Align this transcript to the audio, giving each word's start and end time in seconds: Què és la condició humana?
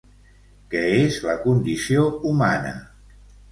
Què 0.71 0.81
és 1.01 1.19
la 1.27 1.37
condició 1.45 2.09
humana? 2.33 2.75